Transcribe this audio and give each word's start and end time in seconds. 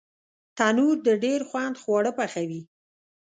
تنور 0.57 0.97
د 1.07 1.09
ډېر 1.23 1.39
خوند 1.49 1.75
خواړه 1.81 2.11
پخوي 2.17 2.61